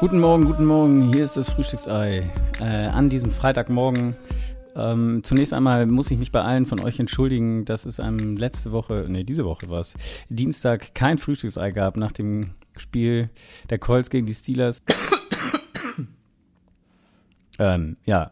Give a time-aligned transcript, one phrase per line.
[0.00, 1.12] Guten Morgen, guten Morgen.
[1.12, 2.30] Hier ist das Frühstücksei.
[2.60, 4.16] Äh, an diesem Freitagmorgen.
[4.76, 8.70] Ähm, zunächst einmal muss ich mich bei allen von euch entschuldigen, dass es einem letzte
[8.70, 9.96] Woche, nee, diese Woche war es,
[10.28, 13.28] Dienstag kein Frühstücksei gab nach dem Spiel
[13.70, 14.84] der Colts gegen die Steelers.
[17.58, 18.30] ähm, ja,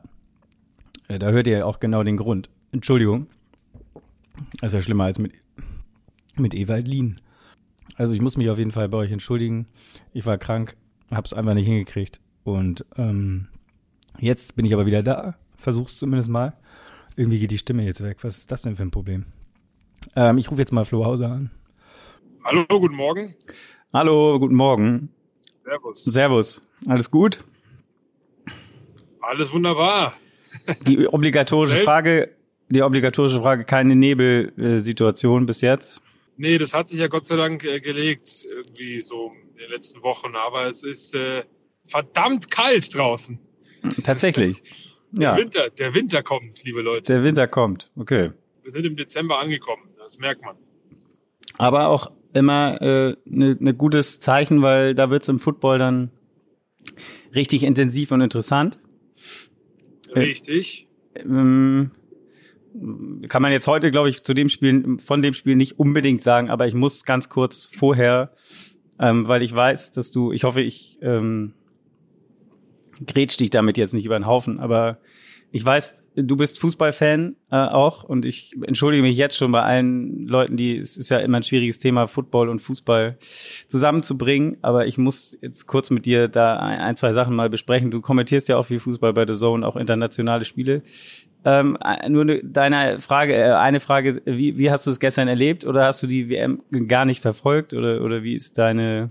[1.08, 2.50] äh, da hört ihr auch genau den Grund.
[2.72, 3.28] Entschuldigung.
[4.60, 5.32] Das ist ja schlimmer als mit,
[6.36, 7.20] mit Ewald Lien.
[7.96, 9.66] Also ich muss mich auf jeden Fall bei euch entschuldigen.
[10.12, 10.76] Ich war krank,
[11.10, 12.20] hab's einfach nicht hingekriegt.
[12.44, 13.48] Und ähm,
[14.18, 15.36] jetzt bin ich aber wieder da.
[15.56, 16.54] Versuch's zumindest mal.
[17.16, 18.18] Irgendwie geht die Stimme jetzt weg.
[18.22, 19.24] Was ist das denn für ein Problem?
[20.14, 21.50] Ähm, ich rufe jetzt mal Flo Hauser an.
[22.44, 23.34] Hallo, guten Morgen.
[23.92, 25.08] Hallo, guten Morgen.
[25.54, 26.04] Servus.
[26.04, 26.68] Servus.
[26.86, 27.44] Alles gut?
[29.20, 30.12] Alles wunderbar.
[30.86, 32.30] Die obligatorische Frage,
[32.68, 36.02] die obligatorische Frage, keine Nebelsituation bis jetzt?
[36.36, 40.02] Nee, das hat sich ja Gott sei Dank äh, gelegt, irgendwie so in den letzten
[40.02, 40.34] Wochen.
[40.36, 41.44] Aber es ist äh,
[41.82, 43.38] verdammt kalt draußen.
[44.04, 44.62] Tatsächlich.
[45.12, 45.36] Der ja.
[45.36, 47.02] Winter, der Winter kommt, liebe Leute.
[47.02, 48.32] Der Winter kommt, okay.
[48.62, 50.56] Wir sind im Dezember angekommen, das merkt man.
[51.56, 56.10] Aber auch immer ein äh, ne, ne gutes Zeichen, weil da wird's im Football dann
[57.34, 58.78] richtig intensiv und interessant.
[60.16, 60.88] Richtig.
[61.14, 61.90] Ähm,
[63.28, 66.50] kann man jetzt heute, glaube ich, zu dem Spiel, von dem Spiel nicht unbedingt sagen,
[66.50, 68.32] aber ich muss ganz kurz vorher,
[68.98, 71.54] ähm, weil ich weiß, dass du, ich hoffe, ich ähm,
[73.06, 74.98] grätsch dich damit jetzt nicht über den Haufen, aber
[75.56, 80.26] ich weiß, du bist Fußballfan äh, auch und ich entschuldige mich jetzt schon bei allen
[80.26, 83.16] Leuten, die, es ist ja immer ein schwieriges Thema, Football und Fußball
[83.66, 87.90] zusammenzubringen, aber ich muss jetzt kurz mit dir da ein, zwei Sachen mal besprechen.
[87.90, 90.82] Du kommentierst ja auch viel Fußball bei The Zone, auch internationale Spiele.
[91.46, 91.78] Ähm,
[92.10, 95.86] nur ne, deine Frage, äh, eine Frage, wie, wie hast du es gestern erlebt oder
[95.86, 99.08] hast du die WM gar nicht verfolgt oder, oder wie ist deine,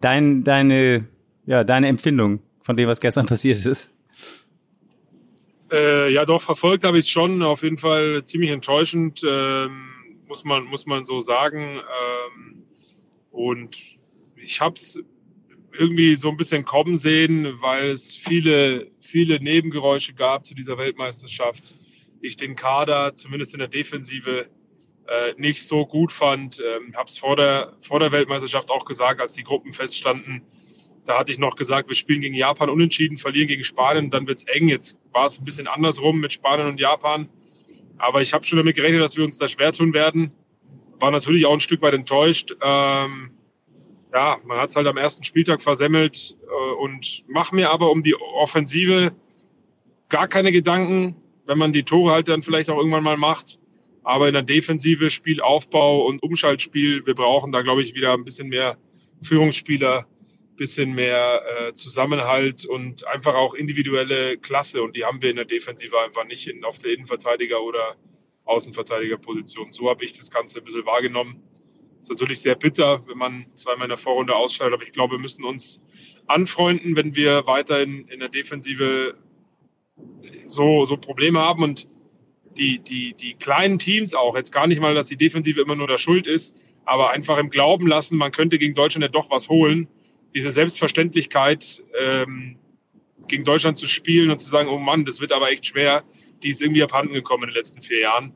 [0.00, 1.04] dein, deine,
[1.46, 3.94] ja, deine Empfindung von dem, was gestern passiert ist?
[5.72, 7.42] Äh, ja, doch, verfolgt habe ich schon.
[7.42, 11.80] Auf jeden Fall ziemlich enttäuschend, ähm, muss, man, muss man so sagen.
[11.80, 12.64] Ähm,
[13.30, 13.78] und
[14.36, 14.98] ich habe es
[15.72, 21.76] irgendwie so ein bisschen kommen sehen, weil es viele, viele Nebengeräusche gab zu dieser Weltmeisterschaft.
[22.20, 24.50] Ich den Kader, zumindest in der Defensive,
[25.06, 26.60] äh, nicht so gut fand.
[26.60, 30.42] Ähm, habe es vor der, vor der Weltmeisterschaft auch gesagt, als die Gruppen feststanden.
[31.04, 34.44] Da hatte ich noch gesagt, wir spielen gegen Japan unentschieden, verlieren gegen Spanien, dann wird's
[34.44, 34.68] eng.
[34.68, 37.28] Jetzt war es ein bisschen andersrum mit Spanien und Japan.
[37.98, 40.32] Aber ich habe schon damit gerechnet, dass wir uns da schwer tun werden.
[41.00, 42.52] War natürlich auch ein Stück weit enttäuscht.
[42.62, 43.30] Ähm,
[44.12, 48.02] ja, man hat es halt am ersten Spieltag versemmelt äh, und mache mir aber um
[48.02, 49.12] die Offensive
[50.08, 53.58] gar keine Gedanken, wenn man die Tore halt dann vielleicht auch irgendwann mal macht.
[54.04, 58.48] Aber in der Defensive, Spielaufbau und Umschaltspiel, wir brauchen da, glaube ich, wieder ein bisschen
[58.48, 58.76] mehr
[59.22, 60.06] Führungsspieler,
[60.56, 64.82] bisschen mehr äh, Zusammenhalt und einfach auch individuelle Klasse.
[64.82, 67.96] Und die haben wir in der Defensive einfach nicht in, auf der Innenverteidiger- oder
[68.44, 69.72] Außenverteidigerposition.
[69.72, 71.42] So habe ich das Ganze ein bisschen wahrgenommen.
[72.00, 75.20] Ist natürlich sehr bitter, wenn man zweimal in der Vorrunde ausscheidet, aber ich glaube, wir
[75.20, 75.80] müssen uns
[76.26, 79.14] anfreunden, wenn wir weiterhin in der Defensive
[80.46, 81.86] so, so Probleme haben und
[82.56, 85.86] die, die, die kleinen Teams auch, jetzt gar nicht mal, dass die Defensive immer nur
[85.86, 89.48] der Schuld ist, aber einfach im Glauben lassen, man könnte gegen Deutschland ja doch was
[89.48, 89.88] holen.
[90.34, 92.58] Diese Selbstverständlichkeit, ähm,
[93.28, 96.02] gegen Deutschland zu spielen und zu sagen, oh Mann, das wird aber echt schwer,
[96.42, 98.32] die ist irgendwie abhanden gekommen in den letzten vier Jahren.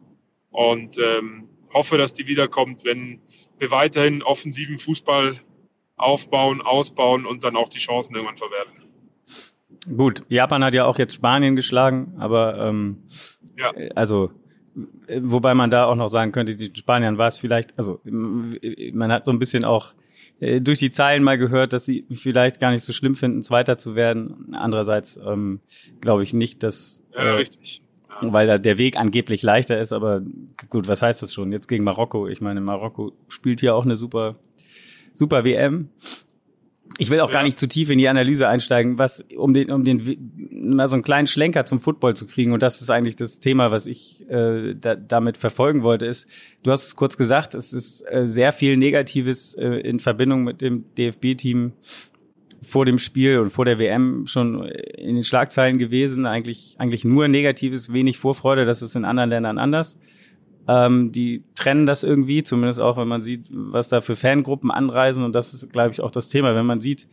[0.50, 3.20] Und ähm, hoffe, dass die wiederkommt, wenn
[3.58, 5.40] wir weiterhin offensiven Fußball
[5.96, 8.82] aufbauen, ausbauen und dann auch die Chancen irgendwann verwerten.
[9.96, 13.04] Gut, Japan hat ja auch jetzt Spanien geschlagen, aber ähm,
[13.56, 13.72] ja.
[13.94, 14.30] also
[15.20, 19.24] wobei man da auch noch sagen könnte, die Spaniern war es vielleicht, also man hat
[19.24, 19.94] so ein bisschen auch
[20.40, 23.76] äh, durch die Zeilen mal gehört, dass sie vielleicht gar nicht so schlimm finden, Zweiter
[23.76, 24.52] zu werden.
[24.54, 25.60] Andererseits ähm,
[26.00, 27.82] glaube ich nicht, dass ja, äh, richtig
[28.22, 30.22] weil da der Weg angeblich leichter ist, aber
[30.70, 31.52] gut, was heißt das schon?
[31.52, 32.28] Jetzt gegen Marokko.
[32.28, 34.36] Ich meine, Marokko spielt hier auch eine super,
[35.12, 35.90] super WM.
[36.98, 37.34] Ich will auch ja.
[37.34, 40.94] gar nicht zu tief in die Analyse einsteigen, was, um den, um den, mal so
[40.94, 42.52] einen kleinen Schlenker zum Football zu kriegen.
[42.52, 46.30] Und das ist eigentlich das Thema, was ich äh, da, damit verfolgen wollte, ist,
[46.62, 50.62] du hast es kurz gesagt, es ist äh, sehr viel Negatives äh, in Verbindung mit
[50.62, 51.72] dem DFB-Team
[52.62, 56.24] vor dem Spiel und vor der WM schon in den Schlagzeilen gewesen.
[56.24, 58.64] Eigentlich, eigentlich nur Negatives, wenig Vorfreude.
[58.64, 59.98] Das ist in anderen Ländern anders.
[60.68, 65.24] Ähm, die trennen das irgendwie, zumindest auch, wenn man sieht, was da für Fangruppen anreisen.
[65.24, 66.54] Und das ist, glaube ich, auch das Thema.
[66.54, 67.06] Wenn man sieht,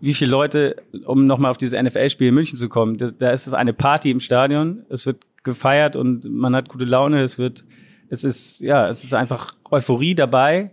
[0.00, 0.76] wie viele Leute,
[1.06, 4.10] um nochmal auf dieses NFL-Spiel in München zu kommen, da, da ist es eine Party
[4.10, 4.84] im Stadion.
[4.88, 7.22] Es wird gefeiert und man hat gute Laune.
[7.22, 7.64] Es wird,
[8.08, 10.72] es ist, ja, es ist einfach Euphorie dabei.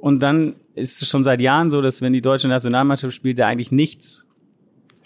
[0.00, 3.46] Und dann ist es schon seit Jahren so, dass wenn die deutsche Nationalmannschaft spielt, da
[3.46, 4.26] eigentlich nichts,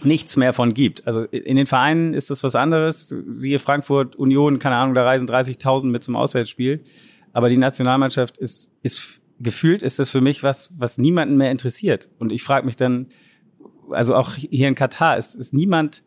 [0.05, 1.07] nichts mehr von gibt.
[1.07, 3.15] Also in den Vereinen ist das was anderes.
[3.33, 6.85] Siehe Frankfurt, Union, keine Ahnung, da reisen 30.000 mit zum Auswärtsspiel.
[7.33, 12.09] Aber die Nationalmannschaft ist, ist gefühlt ist das für mich was, was niemanden mehr interessiert.
[12.19, 13.07] Und ich frage mich dann,
[13.91, 16.03] also auch hier in Katar ist, ist niemand,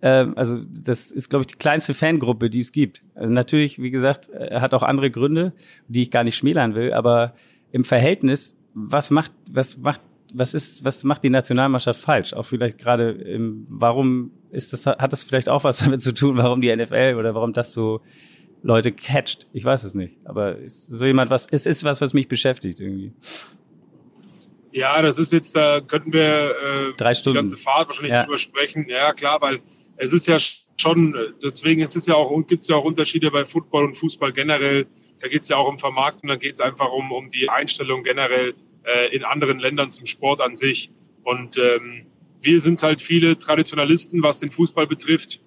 [0.00, 3.02] äh, also das ist, glaube ich, die kleinste Fangruppe, die es gibt.
[3.14, 5.52] Also natürlich, wie gesagt, er hat auch andere Gründe,
[5.88, 7.34] die ich gar nicht schmälern will, aber
[7.72, 10.00] im Verhältnis, was macht, was macht,
[10.34, 12.34] was ist, was macht die Nationalmannschaft falsch?
[12.34, 16.36] Auch vielleicht gerade, im, warum ist das, hat das vielleicht auch was damit zu tun,
[16.36, 18.00] warum die NFL oder warum das so
[18.62, 19.48] Leute catcht.
[19.52, 20.16] Ich weiß es nicht.
[20.24, 23.12] Aber ist so jemand was, es ist was, was mich beschäftigt irgendwie.
[24.72, 27.36] Ja, das ist jetzt, da könnten wir äh, Drei Stunden.
[27.36, 28.24] die ganze Fahrt wahrscheinlich Ja.
[28.24, 28.86] drüber sprechen.
[28.88, 29.60] Ja, klar, weil
[29.96, 30.38] es ist ja
[30.80, 34.32] schon, deswegen ist es ja auch, gibt es ja auch Unterschiede bei Football und Fußball
[34.32, 34.86] generell.
[35.20, 38.02] Da geht es ja auch um Vermarktung, da geht es einfach um, um die Einstellung
[38.02, 38.54] generell
[38.84, 40.90] äh, in anderen Ländern zum Sport an sich.
[41.22, 42.06] Und ähm,
[42.40, 45.40] wir sind halt viele Traditionalisten, was den Fußball betrifft.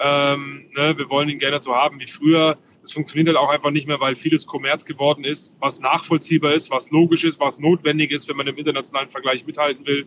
[0.00, 2.58] Ähm, ne, wir wollen ihn gerne so haben wie früher.
[2.80, 6.70] Das funktioniert halt auch einfach nicht mehr, weil vieles Kommerz geworden ist, was nachvollziehbar ist,
[6.70, 10.06] was logisch ist, was notwendig ist, wenn man im internationalen Vergleich mithalten will.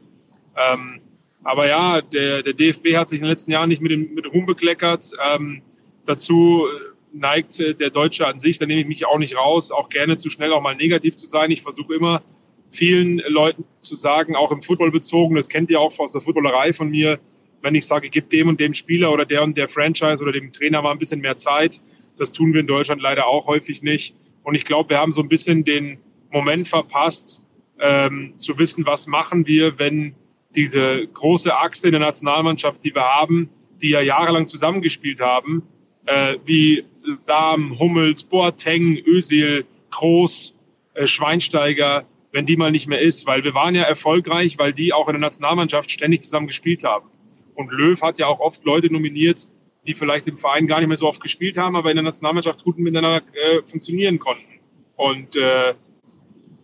[0.56, 1.02] Ähm,
[1.44, 4.32] aber ja, der, der DFB hat sich in den letzten Jahren nicht mit, dem, mit
[4.32, 5.12] Ruhm bekleckert.
[5.34, 5.62] Ähm,
[6.06, 6.68] dazu
[7.14, 10.18] neigt äh, der Deutsche an sich, da nehme ich mich auch nicht raus, auch gerne
[10.18, 11.52] zu schnell auch mal negativ zu sein.
[11.52, 12.22] Ich versuche immer
[12.72, 16.74] vielen Leuten zu sagen, auch im Football bezogen, das kennt ihr auch aus der Footballerei
[16.74, 17.20] von mir,
[17.62, 20.52] wenn ich sage, gib dem und dem Spieler oder der und der Franchise oder dem
[20.52, 21.82] Trainer mal ein bisschen mehr Zeit.
[22.18, 24.16] Das tun wir in Deutschland leider auch häufig nicht.
[24.44, 26.00] Und ich glaube, wir haben so ein bisschen den
[26.32, 27.44] Moment verpasst,
[27.80, 30.16] ähm, zu wissen, was machen wir, wenn
[30.56, 33.50] diese große Achse in der Nationalmannschaft, die wir haben,
[33.82, 35.64] die ja jahrelang zusammengespielt haben,
[36.06, 36.84] äh, wie
[37.28, 40.56] Lahm, Hummels, Boateng, Özil, Kroos,
[40.94, 42.06] äh, Schweinsteiger,
[42.38, 45.14] wenn die mal nicht mehr ist, weil wir waren ja erfolgreich, weil die auch in
[45.14, 47.10] der Nationalmannschaft ständig zusammen gespielt haben.
[47.56, 49.48] Und Löw hat ja auch oft Leute nominiert,
[49.88, 52.64] die vielleicht im Verein gar nicht mehr so oft gespielt haben, aber in der Nationalmannschaft
[52.64, 54.60] gut miteinander äh, funktionieren konnten.
[54.96, 55.74] Und äh,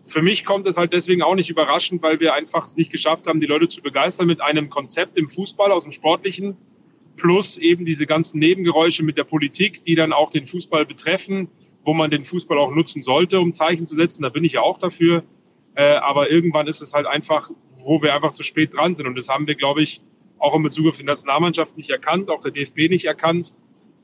[0.06, 3.26] für mich kommt es halt deswegen auch nicht überraschend, weil wir einfach es nicht geschafft
[3.26, 6.56] haben, die Leute zu begeistern mit einem Konzept im Fußball aus dem Sportlichen,
[7.18, 11.48] plus eben diese ganzen Nebengeräusche mit der Politik, die dann auch den Fußball betreffen,
[11.84, 14.22] wo man den Fußball auch nutzen sollte, um Zeichen zu setzen.
[14.22, 15.24] Da bin ich ja auch dafür.
[15.76, 17.50] Äh, aber irgendwann ist es halt einfach,
[17.86, 19.08] wo wir einfach zu spät dran sind.
[19.08, 20.02] Und das haben wir, glaube ich,
[20.38, 23.54] auch in Bezug auf die Nationalmannschaft nicht erkannt, auch der DFB nicht erkannt.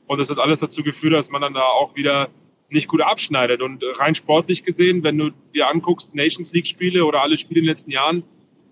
[0.06, 2.30] Und das hat alles dazu geführt, dass man dann da auch wieder
[2.70, 3.62] nicht gut abschneidet.
[3.62, 7.64] Und rein sportlich gesehen, wenn du dir anguckst, Nations League Spiele oder alle Spiele in
[7.64, 8.22] den letzten Jahren,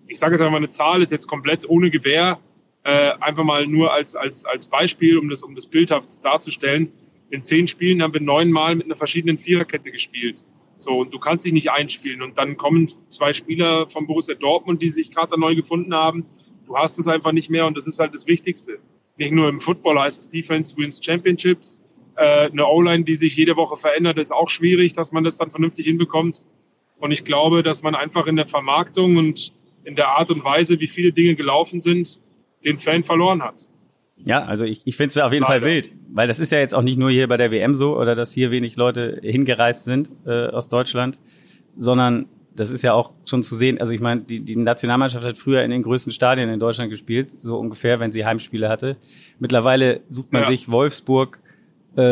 [0.07, 2.39] ich sage jetzt einfach mal eine Zahl, ist jetzt komplett ohne Gewehr,
[2.85, 6.91] äh, einfach mal nur als, als, als Beispiel, um das, um das bildhaft darzustellen.
[7.31, 10.43] In zehn Spielen haben wir neunmal mit einer verschiedenen Viererkette gespielt.
[10.79, 12.23] So, und du kannst dich nicht einspielen.
[12.23, 16.25] Und dann kommen zwei Spieler von Borussia Dortmund, die sich gerade neu gefunden haben.
[16.67, 18.79] Du hast es einfach nicht mehr und das ist halt das Wichtigste.
[19.17, 21.79] Nicht nur im Football heißt es Defense wins Championships.
[22.17, 25.51] Äh, eine O-Line, die sich jede Woche verändert, ist auch schwierig, dass man das dann
[25.51, 26.43] vernünftig hinbekommt.
[26.99, 29.53] Und ich glaube, dass man einfach in der Vermarktung und
[29.85, 32.21] in der Art und Weise, wie viele Dinge gelaufen sind,
[32.65, 33.67] den Fan verloren hat.
[34.27, 35.61] Ja, also ich, ich finde es auf jeden Leider.
[35.61, 37.97] Fall wild, weil das ist ja jetzt auch nicht nur hier bei der WM so
[37.97, 41.19] oder dass hier wenig Leute hingereist sind äh, aus Deutschland,
[41.77, 42.27] sondern
[42.59, 43.79] das ist ja auch schon zu sehen.
[43.79, 47.41] Also ich meine, die, die Nationalmannschaft hat früher in den größten Stadien in Deutschland gespielt,
[47.41, 48.97] so ungefähr, wenn sie Heimspiele hatte.
[49.39, 50.49] Mittlerweile sucht man ja.
[50.49, 51.39] sich Wolfsburg,
[51.97, 52.03] äh,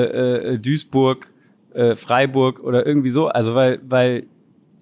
[0.54, 1.28] äh, Duisburg,
[1.75, 4.26] äh, Freiburg oder irgendwie so, also weil, weil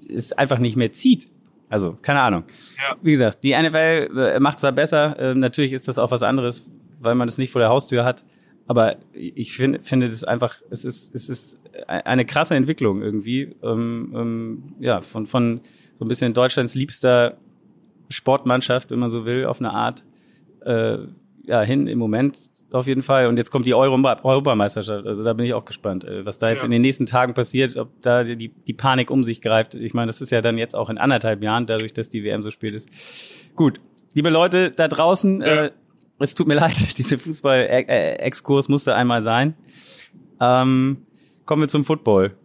[0.09, 1.29] es einfach nicht mehr zieht.
[1.71, 2.45] Also, keine Ahnung.
[2.77, 2.97] Ja.
[3.03, 6.71] Wie gesagt, die NFL macht zwar besser, äh, natürlich ist das auch was anderes,
[7.05, 8.25] weil man das nicht vor der Haustür hat.
[8.67, 14.13] Aber ich finde, finde das einfach, es ist, es ist eine krasse Entwicklung irgendwie, ähm,
[14.17, 15.61] ähm, ja, von, von
[15.95, 17.37] so ein bisschen Deutschlands liebster
[18.09, 20.05] Sportmannschaft, wenn man so will, auf eine Art,
[20.65, 20.99] äh,
[21.47, 22.39] ja, hin im Moment
[22.73, 23.27] auf jeden Fall.
[23.27, 25.07] Und jetzt kommt die Euro Europameisterschaft.
[25.07, 26.65] Also da bin ich auch gespannt, äh, was da jetzt ja.
[26.65, 29.75] in den nächsten Tagen passiert, ob da die, die Panik um sich greift.
[29.75, 32.43] Ich meine, das ist ja dann jetzt auch in anderthalb Jahren, dadurch, dass die WM
[32.43, 32.89] so spät ist.
[33.55, 33.81] Gut.
[34.15, 35.65] Liebe Leute da draußen, ja.
[35.65, 35.71] äh,
[36.19, 39.55] es tut mir leid, diese Fußball-Exkurs musste einmal sein.
[40.41, 41.07] Ähm,
[41.47, 42.37] kommen wir zum Football.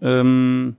[0.00, 0.76] Ähm,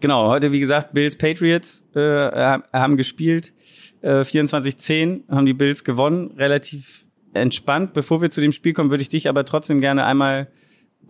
[0.00, 3.52] genau, heute wie gesagt Bills Patriots äh, haben gespielt.
[4.00, 7.92] Äh, 24-10 haben die Bills gewonnen, relativ entspannt.
[7.92, 10.48] Bevor wir zu dem Spiel kommen, würde ich dich aber trotzdem gerne einmal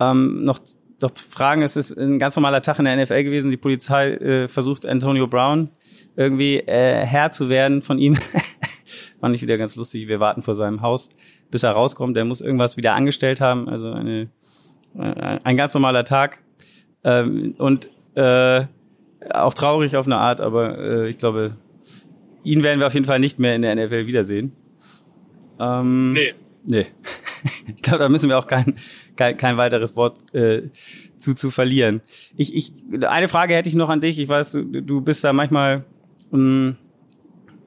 [0.00, 0.58] ähm, noch
[1.02, 1.62] doch fragen.
[1.62, 3.50] Es ist ein ganz normaler Tag in der NFL gewesen.
[3.50, 5.70] Die Polizei äh, versucht Antonio Brown
[6.16, 8.16] irgendwie äh, Herr zu werden von ihm.
[9.22, 10.08] Fand ich wieder ganz lustig.
[10.08, 11.08] Wir warten vor seinem Haus,
[11.48, 12.16] bis er rauskommt.
[12.16, 13.68] Der muss irgendwas wieder angestellt haben.
[13.68, 14.30] Also eine,
[14.98, 16.40] äh, ein ganz normaler Tag.
[17.04, 18.64] Ähm, und äh,
[19.30, 21.56] auch traurig auf eine Art, aber äh, ich glaube,
[22.42, 24.56] ihn werden wir auf jeden Fall nicht mehr in der NFL wiedersehen.
[25.60, 26.34] Ähm, nee.
[26.64, 26.86] Nee.
[27.76, 28.74] ich glaube, da müssen wir auch kein,
[29.14, 30.62] kein, kein weiteres Wort äh,
[31.16, 32.00] zu, zu verlieren.
[32.36, 32.72] Ich, ich,
[33.06, 34.18] eine Frage hätte ich noch an dich.
[34.18, 35.84] Ich weiß, du, bist da manchmal,
[36.32, 36.76] mh, hm,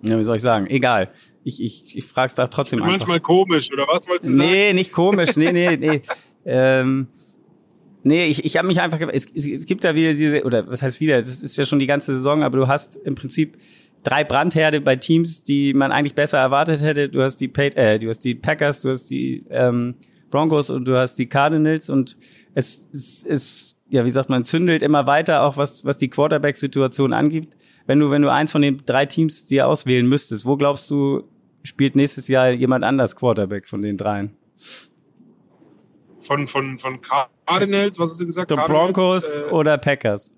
[0.02, 1.12] ja, wie soll ich sagen, egal.
[1.46, 2.98] Ich, ich, ich frage es da trotzdem einfach.
[2.98, 4.50] Manchmal komisch, oder was wolltest du sagen?
[4.50, 6.02] Nee, nicht komisch, nee, nee, nee.
[6.46, 7.08] ähm,
[8.08, 10.84] Nee, ich, ich habe mich einfach, es, es, es gibt da wieder diese, oder was
[10.84, 13.58] heißt wieder, das ist ja schon die ganze Saison, aber du hast im Prinzip
[14.04, 17.10] drei Brandherde bei Teams, die man eigentlich besser erwartet hätte.
[17.10, 19.96] Du hast die, äh, du hast die Packers, du hast die ähm,
[20.30, 22.16] Broncos und du hast die Cardinals und
[22.54, 27.12] es, es, es ja, wie sagt man, zündelt immer weiter, auch was, was die Quarterback-Situation
[27.12, 27.58] angibt.
[27.88, 31.24] Wenn du, wenn du eins von den drei Teams dir auswählen müsstest, wo glaubst du,
[31.65, 34.36] spielt nächstes Jahr jemand anders Quarterback von den dreien?
[36.19, 38.50] Von, von, von Cardinals, was hast du gesagt?
[38.50, 40.34] So Broncos äh, oder Packers?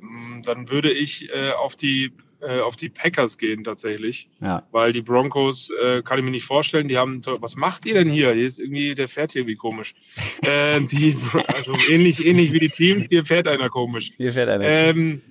[0.00, 4.28] Mm, dann würde ich äh, auf die äh, auf die Packers gehen tatsächlich.
[4.40, 4.66] Ja.
[4.72, 6.88] Weil die Broncos äh, kann ich mir nicht vorstellen.
[6.88, 8.32] Die haben was macht ihr denn hier?
[8.32, 9.94] Hier ist irgendwie der fährt hier irgendwie komisch.
[10.42, 13.06] äh, die also ähnlich ähnlich wie die Teams.
[13.08, 14.12] Hier fährt einer komisch.
[14.16, 14.64] Hier fährt einer.
[14.64, 15.22] Ähm,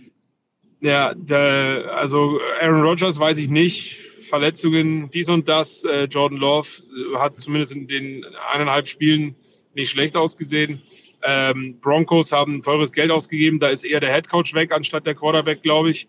[0.81, 5.83] ja, der, also Aaron Rodgers weiß ich nicht Verletzungen, dies und das.
[5.83, 9.35] Äh, Jordan Love äh, hat zumindest in den eineinhalb Spielen
[9.75, 10.81] nicht schlecht ausgesehen.
[11.23, 13.59] Ähm, Broncos haben teures Geld ausgegeben.
[13.59, 16.07] Da ist eher der Headcoach weg anstatt der Quarterback, glaube ich.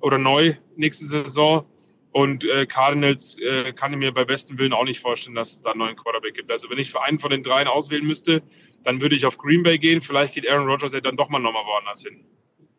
[0.00, 1.64] Oder neu nächste Saison.
[2.12, 5.62] Und äh, Cardinals äh, kann ich mir bei bestem Willen auch nicht vorstellen, dass es
[5.62, 6.52] da einen neuen Quarterback gibt.
[6.52, 8.42] Also wenn ich für einen von den dreien auswählen müsste,
[8.84, 10.00] dann würde ich auf Green Bay gehen.
[10.02, 12.20] Vielleicht geht Aaron Rodgers ja dann doch mal nochmal woanders hin.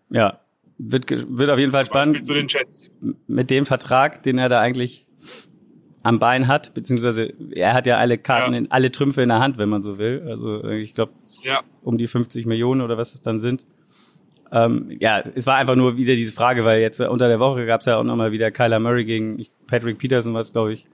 [0.09, 0.42] Ja,
[0.77, 2.23] wird, wird auf jeden Fall spannend.
[2.23, 2.91] Zu den Jets.
[3.27, 5.07] Mit dem Vertrag, den er da eigentlich
[6.03, 8.59] am Bein hat, beziehungsweise er hat ja alle Karten, ja.
[8.59, 10.25] In, alle Trümpfe in der Hand, wenn man so will.
[10.27, 11.13] Also ich glaube,
[11.43, 11.61] ja.
[11.81, 13.65] um die 50 Millionen oder was es dann sind.
[14.51, 17.79] Ähm, ja, es war einfach nur wieder diese Frage, weil jetzt unter der Woche gab
[17.79, 20.85] es ja auch nochmal wieder Kyler Murray gegen Patrick Peterson, was glaube ich.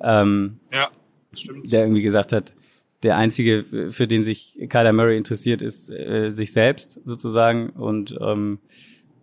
[0.00, 0.90] Ähm, ja,
[1.32, 1.72] stimmt.
[1.72, 2.52] Der irgendwie gesagt hat,
[3.02, 8.58] der einzige, für den sich Kyler Murray interessiert, ist äh, sich selbst sozusagen und ähm,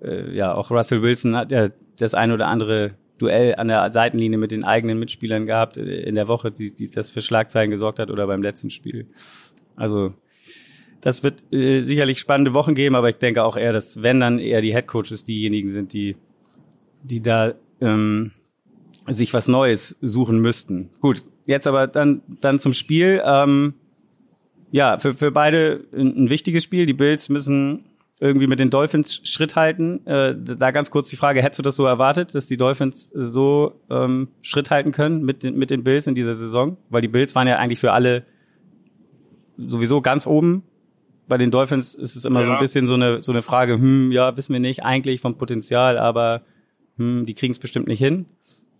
[0.01, 4.39] äh, ja, auch Russell Wilson hat ja das ein oder andere Duell an der Seitenlinie
[4.39, 8.00] mit den eigenen Mitspielern gehabt äh, in der Woche, die, die das für Schlagzeilen gesorgt
[8.00, 9.08] hat oder beim letzten Spiel.
[9.75, 10.13] Also
[11.01, 14.39] das wird äh, sicherlich spannende Wochen geben, aber ich denke auch eher, dass wenn dann
[14.39, 16.15] eher die Headcoaches diejenigen sind, die
[17.03, 18.31] die da ähm,
[19.08, 20.89] sich was Neues suchen müssten.
[21.00, 23.22] Gut, jetzt aber dann dann zum Spiel.
[23.25, 23.74] Ähm,
[24.72, 26.86] ja, für, für beide ein, ein wichtiges Spiel.
[26.86, 27.84] Die Bills müssen
[28.22, 30.06] irgendwie mit den Dolphins Schritt halten.
[30.06, 33.82] Äh, da ganz kurz die Frage, hättest du das so erwartet, dass die Dolphins so
[33.90, 36.78] ähm, Schritt halten können mit den, mit den Bills in dieser Saison?
[36.90, 38.24] Weil die Bills waren ja eigentlich für alle
[39.58, 40.62] sowieso ganz oben.
[41.28, 42.46] Bei den Dolphins ist es immer ja.
[42.46, 45.40] so ein bisschen so eine, so eine Frage, hm, ja, wissen wir nicht eigentlich vom
[45.40, 46.44] Potenzial, aber
[46.98, 48.28] hm, die kriegen es bestimmt nicht hin.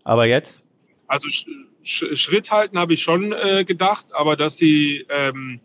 [0.04, 0.68] Aber jetzt?
[1.08, 1.48] Also Sch
[1.82, 5.58] Schritt halten habe ich schon äh, gedacht, aber dass sie ähm,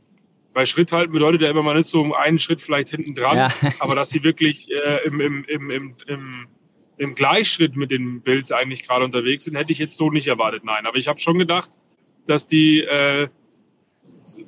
[0.58, 3.52] weil Schritt halten bedeutet ja immer, man ist so einen Schritt vielleicht hinten dran, ja.
[3.80, 6.48] aber dass sie wirklich äh, im, im, im, im, im,
[6.98, 10.64] im Gleichschritt mit den Bills eigentlich gerade unterwegs sind, hätte ich jetzt so nicht erwartet,
[10.64, 10.88] nein.
[10.88, 11.70] Aber ich habe schon gedacht,
[12.26, 13.28] dass die äh,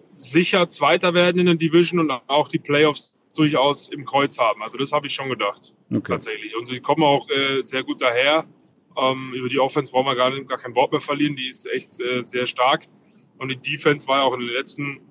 [0.07, 4.63] sicher Zweiter werden in der Division und auch die Playoffs durchaus im Kreuz haben.
[4.63, 6.01] Also das habe ich schon gedacht, okay.
[6.07, 6.57] tatsächlich.
[6.57, 8.45] Und sie kommen auch äh, sehr gut daher.
[8.97, 11.35] Ähm, über die Offense brauchen wir gar, gar kein Wort mehr verlieren.
[11.35, 12.87] Die ist echt äh, sehr stark.
[13.37, 15.01] Und die Defense war ja auch in den letzten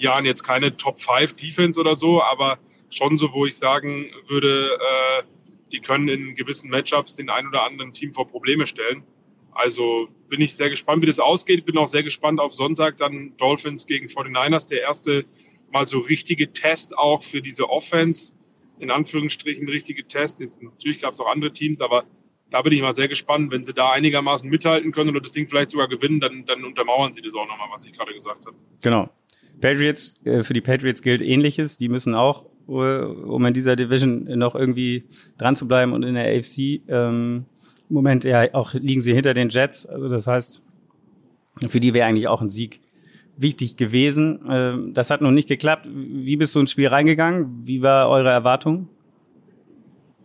[0.00, 2.58] Jahren jetzt keine Top 5 Defense oder so, aber
[2.90, 5.22] schon so, wo ich sagen würde, äh,
[5.72, 9.04] die können in gewissen Matchups den ein oder anderen Team vor Probleme stellen.
[9.52, 11.64] Also bin ich sehr gespannt, wie das ausgeht.
[11.64, 14.68] Bin auch sehr gespannt auf Sonntag dann Dolphins gegen 49ers.
[14.68, 15.24] Der erste
[15.70, 18.32] mal so richtige Test auch für diese Offense.
[18.78, 20.40] In Anführungsstrichen richtige Test.
[20.40, 22.04] Ist, natürlich gab es auch andere Teams, aber
[22.50, 23.52] da bin ich mal sehr gespannt.
[23.52, 27.12] Wenn sie da einigermaßen mithalten können und das Ding vielleicht sogar gewinnen, dann, dann untermauern
[27.12, 28.56] sie das auch nochmal, was ich gerade gesagt habe.
[28.82, 29.10] Genau.
[29.60, 31.76] Patriots, äh, für die Patriots gilt ähnliches.
[31.76, 35.04] Die müssen auch, äh, um in dieser Division noch irgendwie
[35.38, 37.44] dran zu bleiben und in der AFC, ähm,
[37.88, 39.86] im Moment ja auch liegen sie hinter den Jets.
[39.86, 40.62] Also das heißt,
[41.68, 42.80] für die wäre eigentlich auch ein Sieg
[43.36, 44.40] wichtig gewesen.
[44.48, 45.88] Ähm, das hat noch nicht geklappt.
[45.90, 47.66] Wie bist du ins Spiel reingegangen?
[47.66, 48.88] Wie war eure Erwartung?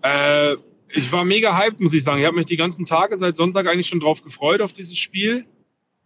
[0.02, 0.56] Äh,
[0.90, 2.20] ich war mega hyped, muss ich sagen.
[2.20, 5.46] Ich habe mich die ganzen Tage seit Sonntag eigentlich schon drauf gefreut auf dieses Spiel.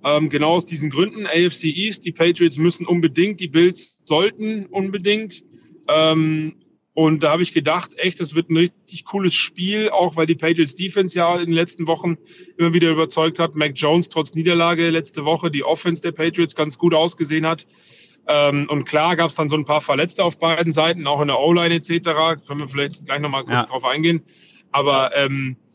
[0.03, 1.25] Ähm, genau aus diesen Gründen.
[1.25, 5.43] AFC East, die Patriots müssen unbedingt, die Bills sollten unbedingt.
[5.87, 6.55] Ähm,
[6.93, 10.35] Und da habe ich gedacht, echt, das wird ein richtig cooles Spiel, auch weil die
[10.35, 12.17] Patriots Defense ja in den letzten Wochen
[12.57, 13.55] immer wieder überzeugt hat.
[13.55, 17.67] Mac Jones trotz Niederlage letzte Woche, die Offense der Patriots ganz gut ausgesehen hat.
[18.27, 21.27] Ähm, und klar gab es dann so ein paar Verletzte auf beiden Seiten, auch in
[21.27, 21.89] der O-Line etc.
[22.45, 23.65] Können wir vielleicht gleich nochmal kurz ja.
[23.65, 24.21] drauf eingehen.
[24.71, 25.68] Aber ähm, äh,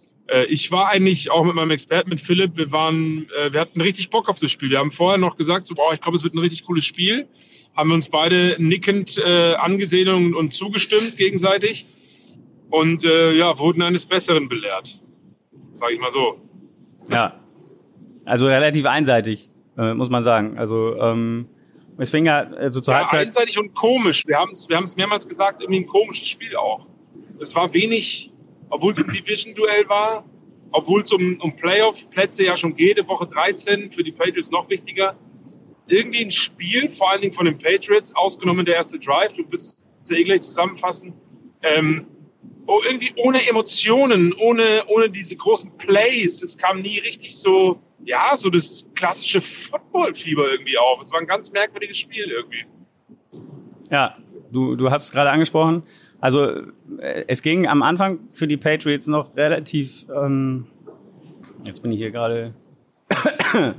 [0.48, 4.10] ich war eigentlich auch mit meinem Experten, mit Philipp, wir waren, äh, wir hatten richtig
[4.10, 4.70] Bock auf das Spiel.
[4.70, 7.28] Wir haben vorher noch gesagt, so, boah, ich glaube, es wird ein richtig cooles Spiel.
[7.76, 11.86] Haben wir uns beide nickend äh, angesehen und, und zugestimmt gegenseitig.
[12.70, 15.00] Und äh, ja, wurden eines Besseren belehrt.
[15.72, 16.40] Sag ich mal so.
[17.10, 17.40] Ja.
[18.24, 20.56] Also relativ einseitig, äh, muss man sagen.
[20.56, 21.48] Also ähm,
[21.98, 23.26] es fing ja äh, so zur ja, Halbzeit.
[23.26, 24.22] Einseitig und komisch.
[24.26, 26.86] Wir haben es wir haben's mehrmals gesagt, irgendwie ein komisches Spiel auch.
[27.38, 28.32] Es war wenig
[28.70, 30.24] obwohl es ein Division-Duell war,
[30.72, 35.16] obwohl es um, um Playoff-Plätze ja schon geht, Woche 13, für die Patriots noch wichtiger.
[35.86, 39.86] Irgendwie ein Spiel, vor allen Dingen von den Patriots, ausgenommen der erste Drive, du wirst
[40.02, 41.14] es ja eh gleich zusammenfassen,
[41.62, 42.06] ähm,
[42.66, 46.42] oh, irgendwie ohne Emotionen, ohne, ohne diese großen Plays.
[46.42, 51.00] Es kam nie richtig so, ja, so das klassische Football-Fieber irgendwie auf.
[51.00, 52.64] Es war ein ganz merkwürdiges Spiel irgendwie.
[53.90, 54.16] Ja,
[54.50, 55.84] du, du hast es gerade angesprochen.
[56.24, 56.52] Also
[57.00, 60.06] äh, es ging am Anfang für die Patriots noch relativ.
[60.08, 60.64] Ähm,
[61.64, 62.54] jetzt bin ich hier gerade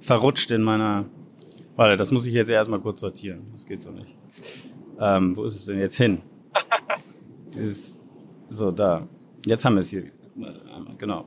[0.00, 1.04] verrutscht in meiner.
[1.76, 3.42] Warte, das muss ich jetzt erstmal kurz sortieren.
[3.52, 4.16] Das geht so nicht.
[4.98, 6.22] Ähm, wo ist es denn jetzt hin?
[7.54, 7.96] Dieses,
[8.48, 9.06] so, da.
[9.46, 10.10] Jetzt haben wir es hier.
[10.98, 11.26] Genau.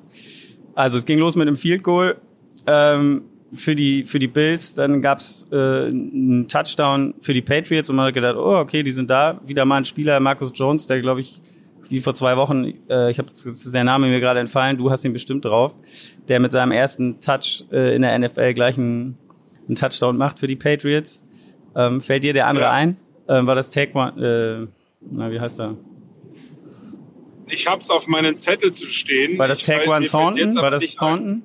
[0.75, 2.19] Also es ging los mit einem Field Goal.
[2.67, 7.95] Ähm, für die für die Bills, dann gab's äh, einen Touchdown für die Patriots und
[7.95, 9.39] man hat gedacht, oh okay, die sind da.
[9.45, 11.41] Wieder mal ein Spieler, Marcus Jones, der glaube ich
[11.89, 13.29] wie vor zwei Wochen, äh, ich habe
[13.73, 15.73] der Name mir gerade entfallen, du hast ihn bestimmt drauf,
[16.27, 19.17] der mit seinem ersten Touch äh, in der NFL gleich einen,
[19.67, 21.23] einen Touchdown macht für die Patriots.
[21.75, 22.71] Ähm, fällt dir der andere ja.
[22.71, 22.97] ein?
[23.27, 24.67] Ähm, war das One?
[24.67, 24.67] Äh,
[25.11, 25.77] na, wie heißt er?
[27.47, 29.37] Ich hab's auf meinen Zettel zu stehen.
[29.39, 30.55] War das Take One Thornton?
[30.55, 31.41] War das Thornton?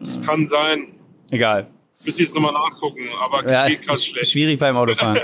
[0.00, 0.88] Das kann sein.
[1.30, 1.68] Egal.
[2.04, 4.30] Müssen ich jetzt nochmal nachgucken, aber ja, geht ganz schlecht.
[4.30, 5.20] Schwierig beim Autofahren.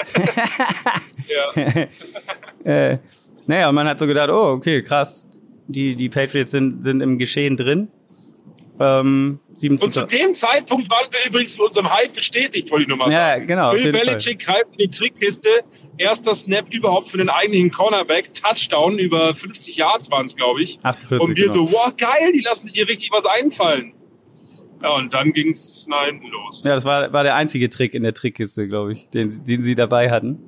[1.65, 1.87] ja.
[2.71, 2.99] äh,
[3.47, 5.27] naja, man hat so gedacht, oh, okay, krass.
[5.69, 7.89] Die, die Patriots sind, sind im Geschehen drin.
[8.79, 12.99] Ähm, und zu dem Zeitpunkt waren wir übrigens mit unserem Hype bestätigt, wollte ich nur
[12.99, 13.41] mal sagen.
[13.41, 13.73] Ja, genau.
[13.73, 15.49] Bill Belichick greift in die Trickkiste.
[15.97, 18.35] Erster Snap überhaupt für den eigentlichen Cornerback.
[18.35, 20.79] Touchdown über 50 Yards waren es, glaube ich.
[20.83, 21.67] 48, und wir genau.
[21.67, 23.95] so, wow, geil, die lassen sich hier richtig was einfallen.
[24.83, 26.63] Ja, und dann ging es nach hinten los.
[26.65, 29.75] Ja, das war, war der einzige Trick in der Trickkiste, glaube ich, den, den sie
[29.75, 30.39] dabei hatten.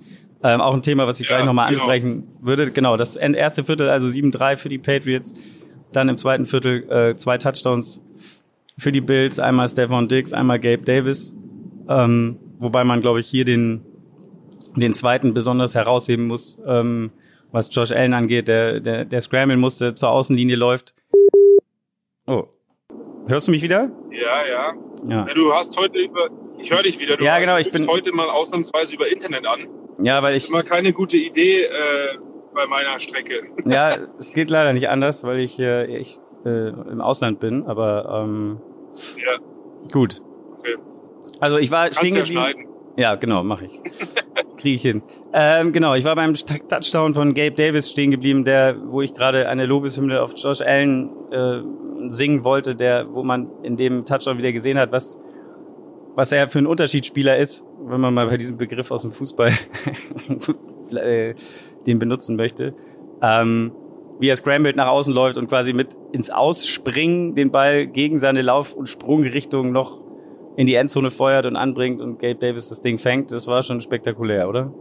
[0.42, 1.82] Ähm, auch ein Thema, was ich ja, gleich nochmal genau.
[1.82, 2.70] ansprechen würde.
[2.70, 5.34] Genau, das erste Viertel, also 7-3 für die Patriots.
[5.92, 8.04] Dann im zweiten Viertel äh, zwei Touchdowns
[8.76, 9.40] für die Bills.
[9.40, 11.36] Einmal Stefan Diggs, einmal Gabe Davis.
[11.88, 13.80] Ähm, wobei man, glaube ich, hier den,
[14.76, 17.10] den zweiten besonders herausheben muss, ähm,
[17.50, 20.94] was Josh Allen angeht, der, der, der Scramble musste, zur Außenlinie läuft.
[22.26, 22.46] Oh,
[23.28, 23.90] Hörst du mich wieder?
[24.10, 24.74] Ja, ja.
[25.06, 25.26] ja.
[25.26, 27.16] ja du hast heute über, ich höre dich wieder.
[27.16, 27.58] Du ja, genau.
[27.58, 29.68] Ich bin heute mal ausnahmsweise über Internet an.
[30.00, 31.68] Ja, weil das ist immer keine gute Idee äh,
[32.54, 33.42] bei meiner Strecke.
[33.66, 37.66] Ja, es geht leider nicht anders, weil ich äh, ich äh, im Ausland bin.
[37.66, 38.60] Aber ähm,
[39.16, 39.38] ja.
[39.92, 40.22] Gut.
[40.58, 40.76] Okay.
[41.38, 42.68] Also ich war Kannst stehen geblieben.
[42.96, 43.78] Ja, genau, mache ich.
[44.56, 45.02] Kriege ich hin.
[45.32, 49.48] Ähm, genau, ich war beim Touchdown von Gabe Davis stehen geblieben, der, wo ich gerade
[49.48, 51.62] eine Lobeshymne auf Josh Allen äh,
[52.08, 55.18] singen wollte, der, wo man in dem Touchdown wieder gesehen hat, was,
[56.14, 59.52] was er für ein Unterschiedsspieler ist, wenn man mal bei diesem Begriff aus dem Fußball
[60.92, 61.34] äh,
[61.86, 62.74] den benutzen möchte.
[63.22, 63.72] Ähm,
[64.20, 68.42] wie er scrambled nach außen läuft und quasi mit ins Ausspringen den Ball gegen seine
[68.42, 70.00] Lauf- und Sprungrichtung noch
[70.56, 73.30] in die Endzone feuert und anbringt und Gabe Davis das Ding fängt.
[73.30, 74.72] Das war schon spektakulär, oder?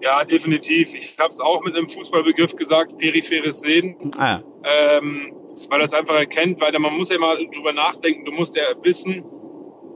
[0.00, 0.94] Ja, definitiv.
[0.94, 3.94] Ich habe es auch mit einem Fußballbegriff gesagt, peripheres Sehen.
[4.18, 4.40] Ah.
[4.64, 5.32] Ähm,
[5.68, 9.24] weil das einfach erkennt, weil man muss ja mal drüber nachdenken, du musst ja wissen,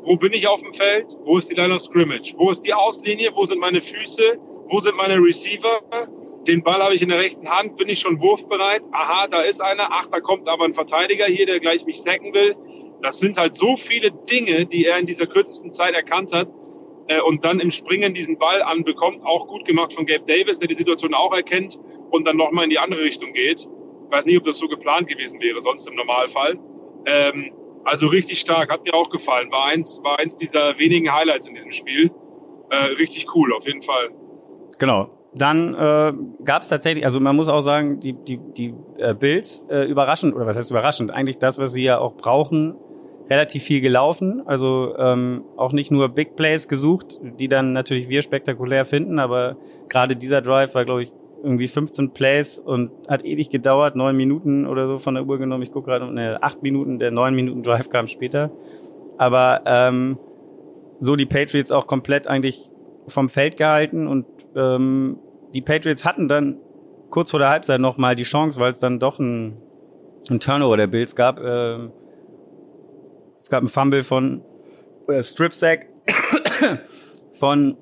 [0.03, 2.73] wo bin ich auf dem Feld, wo ist die Line of Scrimmage, wo ist die
[2.73, 4.38] Auslinie, wo sind meine Füße,
[4.69, 5.81] wo sind meine Receiver,
[6.47, 9.61] den Ball habe ich in der rechten Hand, bin ich schon wurfbereit, aha, da ist
[9.61, 12.55] einer, ach, da kommt aber ein Verteidiger hier, der gleich mich sacken will.
[13.03, 16.49] Das sind halt so viele Dinge, die er in dieser kürzesten Zeit erkannt hat,
[17.09, 19.25] äh, und dann im Springen diesen Ball anbekommt.
[19.25, 21.79] Auch gut gemacht von Gabe Davis, der die Situation auch erkennt
[22.11, 23.69] und dann nochmal in die andere Richtung geht.
[24.07, 26.59] Ich weiß nicht, ob das so geplant gewesen wäre, sonst im Normalfall.
[27.07, 27.53] Ähm,
[27.85, 29.51] also richtig stark, hat mir auch gefallen.
[29.53, 32.11] War eins, war eins dieser wenigen Highlights in diesem Spiel.
[32.71, 34.11] Äh, richtig cool, auf jeden Fall.
[34.79, 35.11] Genau.
[35.35, 36.12] Dann äh,
[36.45, 40.35] gab es tatsächlich, also man muss auch sagen, die, die, die äh, Bills äh, überraschend,
[40.35, 42.75] oder was heißt überraschend, eigentlich das, was sie ja auch brauchen,
[43.29, 48.23] relativ viel gelaufen, also ähm, auch nicht nur Big Plays gesucht, die dann natürlich wir
[48.23, 49.57] spektakulär finden, aber
[49.88, 54.66] gerade dieser Drive war, glaube ich, irgendwie 15 Plays und hat ewig gedauert, neun Minuten
[54.66, 55.62] oder so von der Uhr genommen.
[55.62, 58.51] Ich gucke gerade, ne, acht Minuten, der neun Minuten Drive kam später.
[59.18, 60.18] Aber ähm,
[60.99, 62.70] so die Patriots auch komplett eigentlich
[63.09, 65.18] vom Feld gehalten und ähm,
[65.55, 66.59] die Patriots hatten dann
[67.11, 69.57] kurz vor der Halbzeit noch mal die Chance, weil es dann doch ein,
[70.31, 71.38] ein Turnover der Bills gab.
[71.40, 71.88] Äh,
[73.38, 74.42] es gab einen Fumble von
[75.09, 75.87] äh, Strip Sack
[77.35, 77.77] von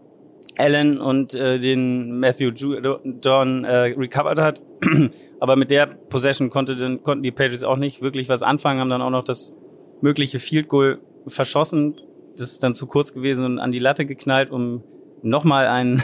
[0.59, 4.62] Allen und äh, den Matthew Jordan äh, recovered hat.
[5.40, 8.90] Aber mit der Possession konnte, dann, konnten die Patriots auch nicht wirklich was anfangen, haben
[8.90, 9.57] dann auch noch das
[10.01, 11.95] mögliche Field Goal verschossen.
[12.33, 14.83] Das ist dann zu kurz gewesen und an die Latte geknallt, um
[15.23, 16.03] nochmal einen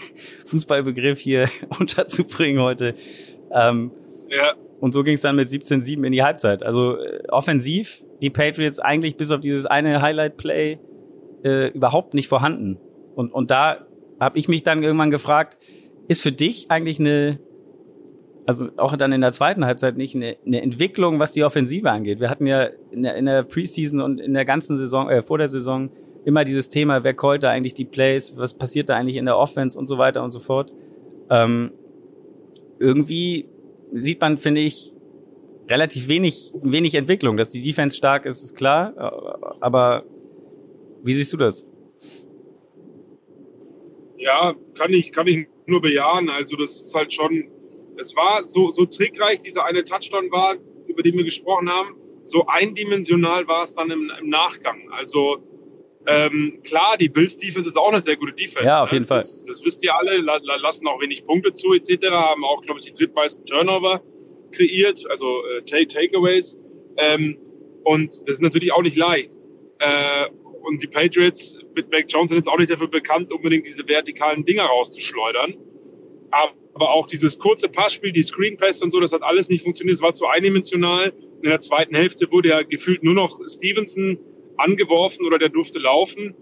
[0.46, 2.94] Fußballbegriff hier unterzubringen heute.
[3.52, 3.92] Ähm,
[4.30, 4.54] ja.
[4.80, 6.64] Und so ging es dann mit 17-7 in die Halbzeit.
[6.64, 10.78] Also äh, offensiv, die Patriots eigentlich bis auf dieses eine Highlight-Play
[11.44, 12.78] äh, überhaupt nicht vorhanden.
[13.14, 13.86] Und, und da
[14.22, 15.58] habe ich mich dann irgendwann gefragt,
[16.08, 17.38] ist für dich eigentlich eine,
[18.46, 22.20] also auch dann in der zweiten Halbzeit nicht eine, eine Entwicklung, was die Offensive angeht?
[22.20, 25.38] Wir hatten ja in der, in der Preseason und in der ganzen Saison, äh, vor
[25.38, 25.90] der Saison
[26.24, 29.36] immer dieses Thema, wer callt da eigentlich die Plays, was passiert da eigentlich in der
[29.36, 30.72] Offense und so weiter und so fort.
[31.30, 31.72] Ähm,
[32.78, 33.48] irgendwie
[33.92, 34.92] sieht man, finde ich,
[35.68, 37.36] relativ wenig, wenig Entwicklung.
[37.36, 38.94] Dass die Defense stark ist, ist klar.
[39.60, 40.04] Aber
[41.02, 41.66] wie siehst du das?
[44.22, 46.30] Ja, kann ich, kann ich nur bejahen.
[46.30, 47.50] Also das ist halt schon,
[47.98, 50.54] es war so, so trickreich, dieser eine Touchdown war,
[50.86, 51.96] über den wir gesprochen haben.
[52.22, 54.88] So eindimensional war es dann im, im Nachgang.
[54.92, 55.42] Also
[56.06, 58.64] ähm, klar, die Bills Defense ist auch eine sehr gute Defense.
[58.64, 59.08] Ja, auf jeden ne?
[59.08, 59.18] Fall.
[59.18, 62.60] Das, das, wisst ihr alle, la, la, lassen auch wenig Punkte zu etc., haben auch,
[62.62, 64.02] glaube ich, die drittmeisten Turnover
[64.52, 66.56] kreiert, also äh, Takeaways.
[66.96, 67.38] Ähm,
[67.82, 69.36] und das ist natürlich auch nicht leicht.
[69.80, 70.28] Äh,
[70.62, 74.44] und die Patriots mit Mac Jones sind jetzt auch nicht dafür bekannt, unbedingt diese vertikalen
[74.44, 75.54] Dinger rauszuschleudern.
[76.30, 79.96] Aber auch dieses kurze Passspiel, die Screen Pass und so, das hat alles nicht funktioniert.
[79.96, 81.12] Es war zu eindimensional.
[81.42, 84.18] In der zweiten Hälfte wurde ja gefühlt nur noch Stevenson
[84.56, 86.34] angeworfen oder der durfte laufen.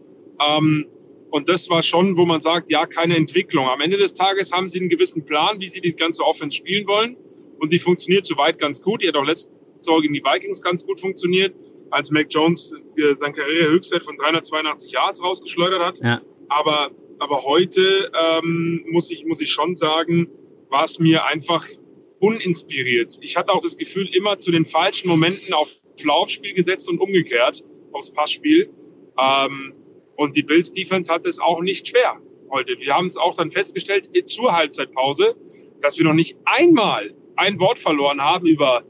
[0.46, 0.86] Ähm,
[1.30, 3.68] und das war schon, wo man sagt, ja, keine Entwicklung.
[3.68, 6.86] Am Ende des Tages haben sie einen gewissen Plan, wie sie die ganze Offense spielen
[6.86, 7.16] wollen.
[7.58, 9.02] Und die funktioniert soweit ganz gut.
[9.02, 9.52] Die hat auch letzte
[9.84, 11.54] Saison gegen die Vikings ganz gut funktioniert,
[11.90, 15.98] als Mac Jones äh, sein Karrierehöchstwert von 382 Yards rausgeschleudert hat.
[16.02, 16.20] Ja.
[16.48, 18.10] Aber, aber heute
[18.42, 20.28] ähm, muss, ich, muss ich schon sagen,
[20.68, 21.66] war es mir einfach
[22.18, 23.18] uninspiriert.
[23.20, 27.64] Ich hatte auch das Gefühl, immer zu den falschen Momenten auf Laufspiel gesetzt und umgekehrt
[27.92, 28.70] aufs Passspiel.
[29.18, 29.74] Ähm,
[30.16, 32.78] und die Bills Defense hat es auch nicht schwer heute.
[32.78, 35.34] Wir haben es auch dann festgestellt zur Halbzeitpause,
[35.80, 38.84] dass wir noch nicht einmal ein Wort verloren haben über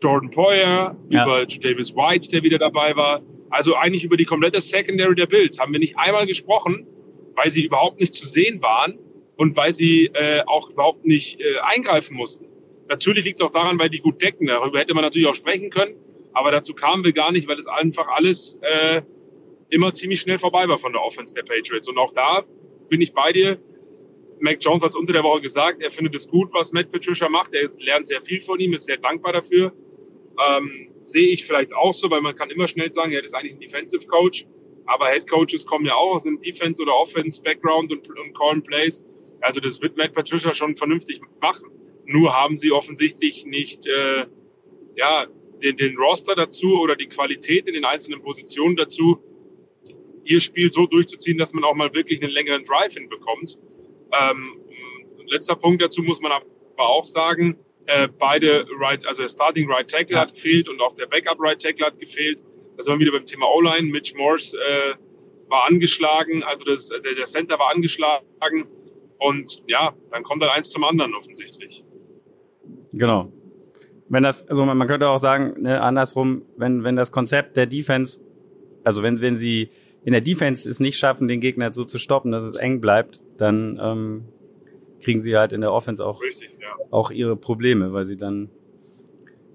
[0.00, 1.24] Jordan Poyer, ja.
[1.24, 3.22] über Davis White, der wieder dabei war.
[3.50, 6.86] Also eigentlich über die komplette Secondary der Bills haben wir nicht einmal gesprochen,
[7.34, 8.98] weil sie überhaupt nicht zu sehen waren
[9.36, 12.46] und weil sie äh, auch überhaupt nicht äh, eingreifen mussten.
[12.88, 14.46] Natürlich liegt es auch daran, weil die gut decken.
[14.46, 15.94] Darüber hätte man natürlich auch sprechen können.
[16.32, 19.02] Aber dazu kamen wir gar nicht, weil es einfach alles äh,
[19.70, 21.88] immer ziemlich schnell vorbei war von der Offense der Patriots.
[21.88, 22.44] Und auch da
[22.88, 23.58] bin ich bei dir.
[24.40, 27.28] Mac Jones hat es unter der Woche gesagt, er findet es gut, was Matt Patricia
[27.28, 27.54] macht.
[27.54, 29.72] Er lernt sehr viel von ihm, ist sehr dankbar dafür.
[30.46, 33.54] Ähm, sehe ich vielleicht auch so, weil man kann immer schnell sagen, er ist eigentlich
[33.54, 34.46] ein Defensive Coach.
[34.86, 39.04] Aber Head Coaches kommen ja auch aus dem Defense- oder Offense-Background und, und callen Plays.
[39.40, 41.70] Also das wird Matt Patricia schon vernünftig machen.
[42.06, 44.26] Nur haben sie offensichtlich nicht äh,
[44.96, 45.26] ja,
[45.62, 49.18] den, den Roster dazu oder die Qualität in den einzelnen Positionen dazu,
[50.24, 53.58] ihr Spiel so durchzuziehen, dass man auch mal wirklich einen längeren Drive hinbekommt.
[54.20, 54.60] Ähm,
[55.26, 56.44] letzter Punkt dazu muss man aber
[56.76, 60.22] auch sagen, äh, beide Right, also der Starting Right Tackle ja.
[60.22, 62.42] hat gefehlt und auch der Backup Right Tackle hat gefehlt.
[62.76, 63.90] Da sind wir wieder beim Thema O-Line.
[63.90, 64.94] Mitch Morse äh,
[65.48, 68.66] war angeschlagen, also das, der, der Center war angeschlagen
[69.18, 71.84] und ja, dann kommt dann eins zum anderen offensichtlich.
[72.92, 73.30] Genau
[74.08, 78.20] wenn das, also man könnte auch sagen, ne, andersrum, wenn, wenn das Konzept der Defense,
[78.84, 79.70] also wenn, wenn sie
[80.04, 83.22] in der Defense es nicht schaffen, den Gegner so zu stoppen, dass es eng bleibt,
[83.38, 84.24] dann ähm,
[85.02, 86.74] kriegen sie halt in der Offense auch, Richtig, ja.
[86.90, 88.50] auch ihre Probleme, weil sie dann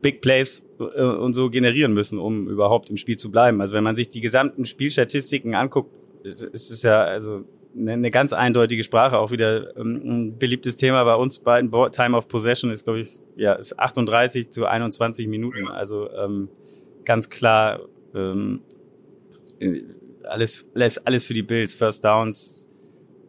[0.02, 3.62] Big Plays äh, und so generieren müssen, um überhaupt im Spiel zu bleiben.
[3.62, 5.92] Also wenn man sich die gesamten Spielstatistiken anguckt,
[6.24, 7.44] ist es ja, also
[7.78, 11.72] eine ganz eindeutige Sprache, auch wieder ähm, ein beliebtes Thema bei uns beiden.
[11.92, 15.68] Time of Possession ist, glaube ich, ja, ist 38 zu 21 Minuten.
[15.68, 16.50] Also ähm,
[17.06, 17.82] ganz klar
[18.16, 18.62] ähm,
[20.24, 22.68] alles, alles, alles für die Bills, First Downs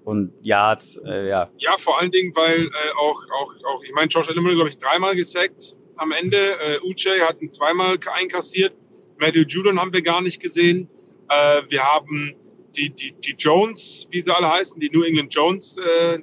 [0.04, 1.50] und Yards, äh, ja.
[1.58, 4.68] Ja, vor allen Dingen, weil äh, auch, auch, auch, ich meine, Josh Allen wurde, glaube
[4.68, 6.36] ich, dreimal gesackt am Ende.
[6.36, 8.76] Äh, Uche hat ihn zweimal einkassiert.
[9.18, 10.88] Matthew Judon haben wir gar nicht gesehen.
[11.28, 12.34] Äh, wir haben
[12.76, 16.18] die, die, die Jones, wie sie alle heißen, die New England Jones äh,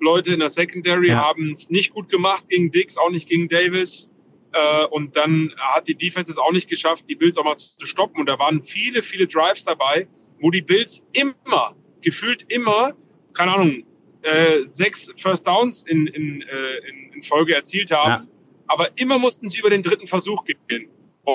[0.00, 1.16] Leute in der Secondary ja.
[1.16, 4.10] haben es nicht gut gemacht gegen Dix, auch nicht gegen Davis.
[4.56, 7.84] Äh, und dann hat die Defense es auch nicht geschafft, die Bills auch mal zu
[7.84, 8.20] stoppen.
[8.20, 10.08] Und da waren viele, viele Drives dabei,
[10.40, 12.94] wo die Bills immer, gefühlt immer,
[13.34, 13.84] keine Ahnung,
[14.22, 18.24] äh, sechs First Downs in, äh, in, in Folge erzielt haben.
[18.24, 18.28] Ja.
[18.68, 20.88] Aber immer mussten sie über den dritten Versuch gehen.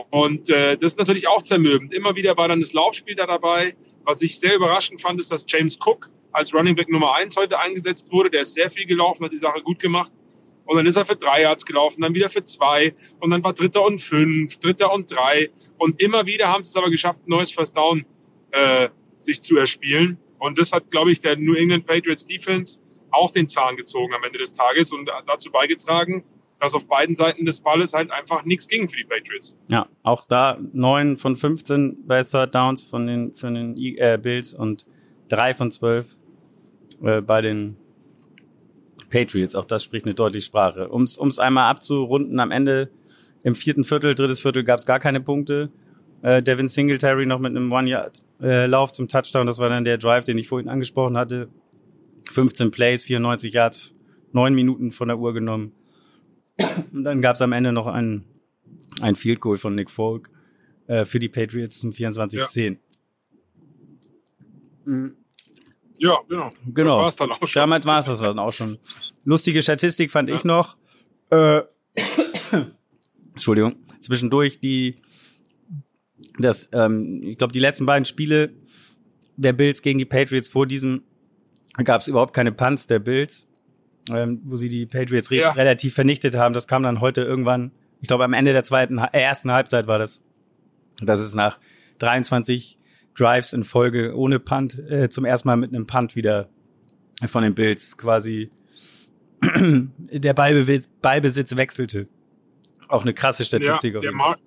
[0.10, 1.94] Und äh, das ist natürlich auch zermürbend.
[1.94, 3.76] Immer wieder war dann das Laufspiel da dabei.
[4.04, 7.60] Was ich sehr überraschend fand, ist, dass James Cook als Running Back Nummer eins heute
[7.60, 8.32] eingesetzt wurde.
[8.32, 10.14] Der ist sehr viel gelaufen, hat die Sache gut gemacht.
[10.66, 12.94] Und dann ist er für drei Yards gelaufen, dann wieder für zwei.
[13.20, 15.50] Und dann war Dritter und fünf, Dritter und drei.
[15.78, 18.06] Und immer wieder haben sie es aber geschafft, ein neues First Down
[18.52, 20.18] äh, sich zu erspielen.
[20.40, 22.80] Und das hat, glaube ich, der New England Patriots Defense
[23.12, 26.24] auch den Zahn gezogen am Ende des Tages und dazu beigetragen,
[26.60, 29.56] dass auf beiden Seiten des Balles halt einfach nichts ging für die Patriots.
[29.70, 34.54] Ja, auch da neun von 15 bei Third Downs von den, von den äh, Bills
[34.54, 34.86] und
[35.28, 36.18] drei von zwölf
[37.04, 37.78] äh, bei den
[39.12, 39.56] Patriots.
[39.56, 40.90] Auch das spricht eine deutliche Sprache.
[40.90, 42.90] Um es einmal abzurunden, am Ende
[43.44, 45.70] im vierten Viertel, drittes Viertel gab es gar keine Punkte.
[46.24, 49.46] Äh, Devin Singletary noch mit einem One-Yard-Lauf äh, zum Touchdown.
[49.46, 51.50] Das war dann der Drive, den ich vorhin angesprochen hatte.
[52.32, 53.94] 15 Plays, 94 Yards,
[54.32, 55.74] 9 Minuten von der Uhr genommen.
[56.94, 58.24] Und dann gab es am Ende noch ein,
[59.02, 60.30] ein Field Goal von Nick Folk
[60.88, 62.78] äh, für die Patriots zum 24-10.
[64.86, 65.10] Ja.
[66.02, 66.50] Ja, genau.
[66.66, 66.96] Genau.
[66.96, 67.62] Das war's dann auch schon.
[67.62, 68.80] Damals war es das dann auch schon.
[69.24, 70.36] Lustige Statistik fand ja.
[70.36, 70.76] ich noch.
[71.30, 71.62] Äh,
[73.34, 73.76] Entschuldigung.
[74.00, 75.00] Zwischendurch die,
[76.40, 78.52] das, ähm, ich glaube, die letzten beiden Spiele
[79.38, 81.04] der Bills gegen die Patriots vor diesem
[81.84, 83.48] gab es überhaupt keine Punts der Bills,
[84.10, 85.50] ähm, wo sie die Patriots re ja.
[85.52, 86.54] relativ vernichtet haben.
[86.54, 90.00] Das kam dann heute irgendwann, ich glaube am Ende der zweiten, äh, ersten Halbzeit war
[90.00, 90.24] das.
[91.00, 91.60] Das ist nach
[92.00, 92.80] 23
[93.18, 96.50] Drives in Folge ohne Punt äh, zum ersten Mal mit einem Punt wieder
[97.28, 98.52] von den Bills quasi
[99.42, 102.08] der Ballbesitz, Ballbesitz wechselte.
[102.88, 103.96] Auch eine krasse Statistik.
[103.96, 104.38] Ja, der Mar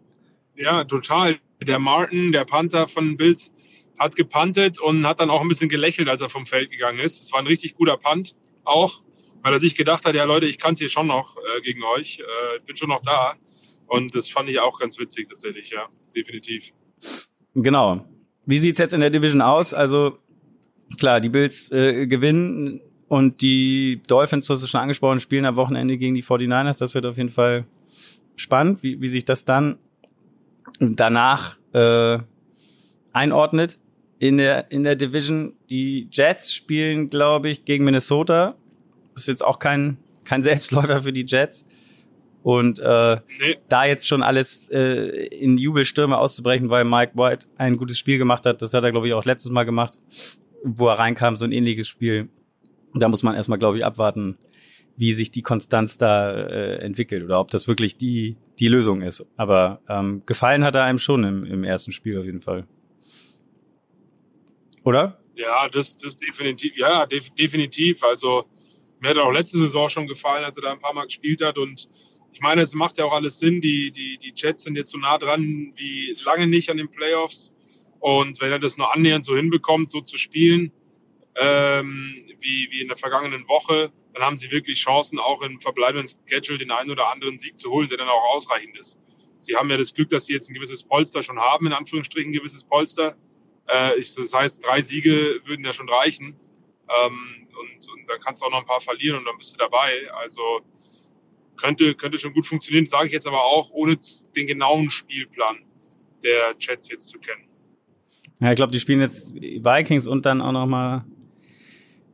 [0.57, 1.39] ja, total.
[1.61, 3.53] Der Martin, der Panther von Bills,
[3.99, 7.23] hat gepantet und hat dann auch ein bisschen gelächelt, als er vom Feld gegangen ist.
[7.23, 9.03] Es war ein richtig guter Punt auch,
[9.43, 11.83] weil er sich gedacht hat, ja Leute, ich kann es hier schon noch äh, gegen
[11.85, 13.35] euch, äh, bin schon noch da.
[13.87, 16.73] Und das fand ich auch ganz witzig tatsächlich, ja, definitiv.
[17.55, 18.05] Genau.
[18.47, 19.75] Wie sieht's jetzt in der Division aus?
[19.75, 20.19] Also
[20.99, 25.57] klar, die Bills äh, gewinnen und die Dolphins, du hast es schon angesprochen, spielen am
[25.57, 26.79] Wochenende gegen die 49ers.
[26.79, 27.65] Das wird auf jeden Fall
[28.37, 29.79] spannend, wie, wie sich das dann
[30.81, 32.19] danach äh,
[33.13, 33.79] einordnet
[34.19, 35.55] in der in der Division.
[35.71, 38.57] Die Jets spielen, glaube ich, gegen Minnesota.
[39.13, 41.65] Das ist jetzt auch kein kein Selbstläufer für die Jets.
[42.45, 43.57] Und äh, nee.
[43.71, 48.45] da jetzt schon alles äh, in Jubelstürme auszubrechen, weil Mike White ein gutes Spiel gemacht
[48.45, 49.99] hat, das hat er, glaube ich, auch letztes Mal gemacht,
[50.63, 52.29] wo er reinkam, so ein ähnliches Spiel.
[52.93, 54.37] Da muss man erstmal, glaube ich, abwarten,
[54.95, 59.25] wie sich die Konstanz da äh, entwickelt oder ob das wirklich die, die Lösung ist.
[59.39, 62.67] Aber ähm, gefallen hat er einem schon im, im ersten Spiel auf jeden Fall.
[64.85, 65.19] Oder?
[65.35, 68.05] Ja, das, das definitiv, ja, def, definitiv.
[68.05, 68.45] Also
[69.01, 71.57] mir hat auch letzte Saison schon gefallen, als er da ein paar Mal gespielt hat
[71.57, 71.89] und
[72.35, 73.61] ich meine, es macht ja auch alles Sinn.
[73.61, 77.55] Die, die, die Jets sind jetzt so nah dran wie lange nicht an den Playoffs.
[78.01, 80.73] Und wenn er das nur annähernd so hinbekommt, so zu spielen,
[81.37, 86.11] ähm, wie, wie in der vergangenen Woche, dann haben sie wirklich Chancen, auch im verbleibenden
[86.27, 88.99] Schedule den einen oder anderen Sieg zu holen, der dann auch ausreichend ist.
[89.39, 92.31] Sie haben ja das Glück, dass sie jetzt ein gewisses Polster schon haben, in Anführungsstrichen
[92.31, 93.17] ein gewisses Polster.
[93.69, 96.37] Äh, ich, das heißt, drei Siege würden ja schon reichen.
[96.89, 99.59] Ähm, und, und dann kannst du auch noch ein paar verlieren und dann bist du
[99.59, 100.11] dabei.
[100.15, 100.63] Also
[101.57, 103.99] könnte, könnte schon gut funktionieren, sage ich jetzt aber auch, ohne
[104.37, 105.57] den genauen Spielplan
[106.23, 107.45] der Jets jetzt zu kennen.
[108.41, 111.05] Ja, ich glaube, die spielen jetzt Vikings und dann auch noch mal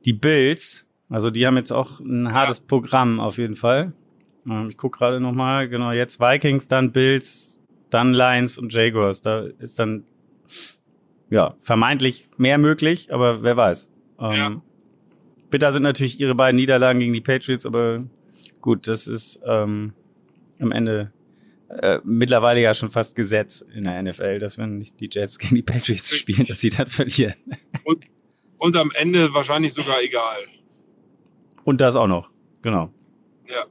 [0.05, 0.87] die Bills.
[1.09, 2.65] Also die haben jetzt auch ein hartes ja.
[2.69, 3.93] Programm auf jeden Fall.
[4.47, 7.59] Ähm, ich gucke gerade noch mal, genau, jetzt Vikings, dann Bills,
[7.91, 9.23] dann Lions und Jaguars.
[9.23, 10.05] Da ist dann
[11.31, 13.91] ja vermeintlich mehr möglich, aber wer weiß.
[14.21, 14.63] Ähm, ja.
[15.51, 18.05] Bitter sind natürlich ihre beiden Niederlagen gegen die Patriots, aber
[18.61, 19.93] gut, das ist ähm,
[20.61, 21.13] am Ende
[21.69, 25.63] äh, mittlerweile ja schon fast Gesetz in der NFL, dass wenn die Jets gegen die
[25.63, 27.35] Patriots spielen, dass sie dann verlieren.
[27.85, 28.05] Und,
[28.59, 30.47] und am Ende wahrscheinlich sogar egal.
[31.65, 32.29] Und das auch noch,
[32.63, 32.93] genau.
[33.49, 33.65] Ja.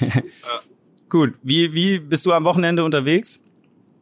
[0.00, 0.22] ja.
[1.08, 3.42] Gut, wie, wie bist du am Wochenende unterwegs?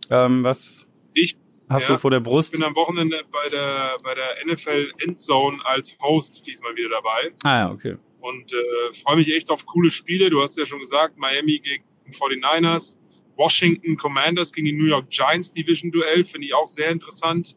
[0.09, 1.37] Ähm, was ich,
[1.69, 2.55] hast ja, du vor der Brust?
[2.55, 7.33] Ich bin am Wochenende bei der, bei der NFL Endzone als Host diesmal wieder dabei.
[7.45, 10.31] Ah ja, okay und äh, freue mich echt auf coole Spiele.
[10.31, 12.97] Du hast ja schon gesagt, Miami gegen 49ers,
[13.37, 17.57] Washington Commanders gegen die New York Giants Division Duell, finde ich auch sehr interessant.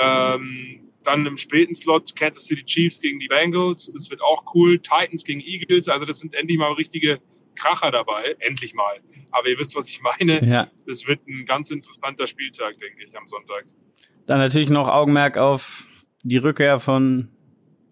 [0.00, 4.78] Ähm, dann im späten Slot Kansas City Chiefs gegen die Bengals, das wird auch cool.
[4.78, 7.20] Titans gegen Eagles, also das sind endlich mal richtige
[7.56, 9.00] Kracher dabei, endlich mal.
[9.32, 10.44] Aber ihr wisst, was ich meine.
[10.44, 10.68] Ja.
[10.86, 13.64] Das wird ein ganz interessanter Spieltag, denke ich, am Sonntag.
[14.26, 15.86] Dann natürlich noch Augenmerk auf
[16.22, 17.28] die Rückkehr von,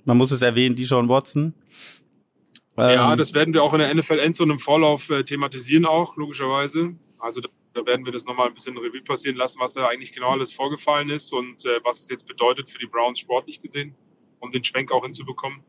[0.04, 1.54] man muss es erwähnen, Deshaun Watson.
[2.76, 6.16] Ja, ähm, das werden wir auch in der NFL Endzone im Vorlauf äh, thematisieren auch,
[6.16, 6.94] logischerweise.
[7.18, 10.12] Also da, da werden wir das nochmal ein bisschen Revue passieren lassen, was da eigentlich
[10.12, 13.94] genau alles vorgefallen ist und äh, was es jetzt bedeutet für die Browns sportlich gesehen,
[14.40, 15.60] um den Schwenk auch hinzubekommen.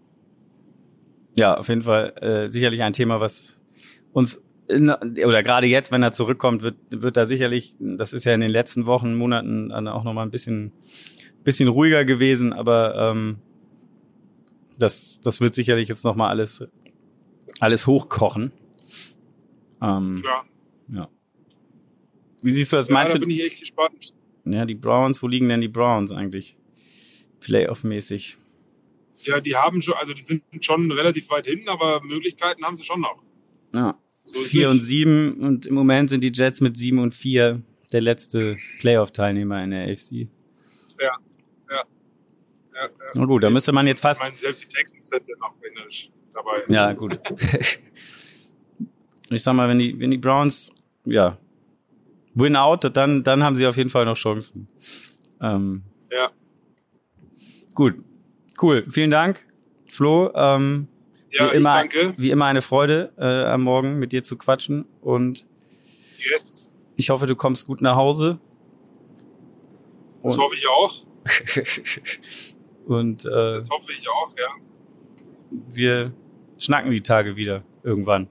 [1.36, 3.60] Ja, auf jeden Fall äh, sicherlich ein Thema, was
[4.14, 8.34] uns in, oder gerade jetzt, wenn er zurückkommt, wird, wird da sicherlich, das ist ja
[8.34, 10.72] in den letzten Wochen, Monaten dann auch nochmal ein bisschen,
[11.44, 13.40] bisschen ruhiger gewesen, aber ähm,
[14.78, 16.66] das, das wird sicherlich jetzt nochmal alles
[17.60, 18.52] alles hochkochen.
[19.82, 20.46] Ähm, Klar.
[20.90, 21.10] Ja.
[22.42, 22.88] Wie siehst du das?
[22.88, 24.16] Ja, meinst da bin ich echt gespannt.
[24.46, 26.58] Ja, die Browns, wo liegen denn die Browns eigentlich?
[27.40, 28.38] Playoff-mäßig.
[29.24, 32.84] Ja, die haben schon, also die sind schon relativ weit hin, aber Möglichkeiten haben sie
[32.84, 33.24] schon noch.
[33.74, 33.98] Ja.
[34.26, 38.02] So vier und sieben und im Moment sind die Jets mit sieben und vier der
[38.02, 40.28] letzte Playoff-Teilnehmer in der AFC.
[41.00, 41.18] Ja,
[41.70, 41.84] ja.
[42.76, 42.90] Ja.
[43.14, 44.22] Na gut, da müsste man jetzt fast.
[44.22, 45.72] Ich meine, selbst die Texans sind ja noch der
[46.34, 46.64] dabei.
[46.68, 47.20] Ja, gut.
[49.30, 50.72] ich sag mal, wenn die, wenn die Browns,
[51.06, 51.38] ja,
[52.34, 54.68] win out, dann, dann haben sie auf jeden Fall noch Chancen.
[55.42, 56.32] Ähm, ja.
[57.76, 57.96] Gut.
[58.62, 58.86] Cool.
[58.90, 59.46] Vielen Dank,
[59.88, 60.32] Flo.
[60.34, 60.88] Ähm,
[61.32, 62.14] ja, wie immer, danke.
[62.18, 65.46] Wie immer eine Freude, äh, am Morgen mit dir zu quatschen und
[66.32, 66.72] yes.
[66.96, 68.40] ich hoffe, du kommst gut nach Hause.
[70.22, 70.94] Das hoffe ich auch.
[72.86, 74.50] und äh, das hoffe ich auch, ja.
[75.50, 76.14] Wir
[76.58, 78.30] schnacken die Tage wieder irgendwann.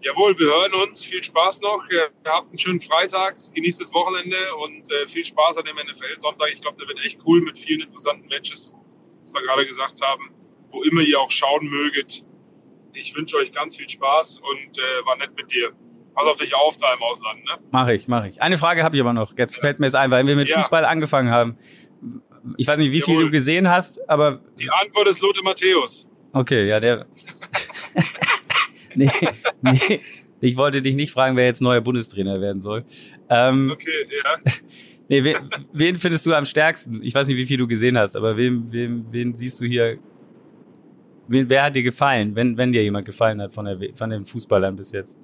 [0.00, 1.04] Jawohl, wir hören uns.
[1.04, 1.84] Viel Spaß noch.
[1.90, 3.36] Ihr habt einen schönen Freitag.
[3.54, 6.50] Genießt das Wochenende und äh, viel Spaß an dem NFL-Sonntag.
[6.52, 8.74] Ich glaube, der wird echt cool mit vielen interessanten Matches,
[9.22, 10.30] was wir gerade gesagt haben.
[10.70, 12.22] Wo immer ihr auch schauen möget.
[12.92, 15.72] Ich wünsche euch ganz viel Spaß und äh, war nett mit dir.
[16.14, 17.58] Pass auf dich auf da im Ausland, ne?
[17.70, 18.40] Mach ich, mach ich.
[18.40, 19.36] Eine Frage habe ich aber noch.
[19.36, 19.62] Jetzt ja.
[19.62, 20.56] fällt mir es ein, weil wir mit ja.
[20.56, 21.58] Fußball angefangen haben.
[22.56, 23.16] Ich weiß nicht, wie Jawohl.
[23.16, 24.40] viel du gesehen hast, aber.
[24.58, 26.08] Die Antwort ist Lothar Matthäus.
[26.32, 27.06] Okay, ja, der.
[28.94, 29.10] nee,
[29.62, 30.00] nee,
[30.40, 32.84] ich wollte dich nicht fragen, wer jetzt neuer Bundestrainer werden soll.
[33.28, 34.52] Ähm, okay, ja.
[35.10, 35.36] Nee, wen,
[35.72, 37.02] wen findest du am stärksten?
[37.02, 39.98] Ich weiß nicht, wie viel du gesehen hast, aber wen, wen, wen siehst du hier?
[41.28, 44.26] Wen, wer hat dir gefallen, wenn, wenn dir jemand gefallen hat von, der, von den
[44.26, 45.16] Fußballern bis jetzt?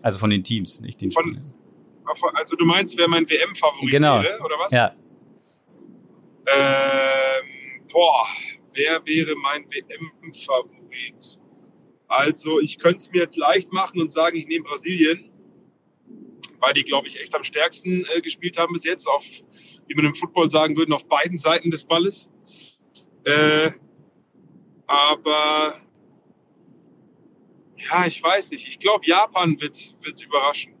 [0.00, 1.36] Also von den Teams, nicht den von,
[2.32, 4.22] Also du meinst, wer mein WM-Favorit genau.
[4.22, 4.72] wäre, oder was?
[4.72, 4.94] Ja.
[6.46, 8.26] Ähm, boah,
[8.74, 11.40] wer wäre mein WM-Favorit?
[12.08, 15.30] Also ich könnte es mir jetzt leicht machen und sagen, ich nehme Brasilien,
[16.60, 19.24] weil die, glaube ich, echt am stärksten äh, gespielt haben bis jetzt, auf,
[19.88, 22.30] wie man im Football sagen würde, auf beiden Seiten des Balles.
[23.24, 23.72] Äh,
[24.86, 25.74] aber
[27.76, 28.68] ja, ich weiß nicht.
[28.68, 30.75] Ich glaube, Japan wird, wird überraschen.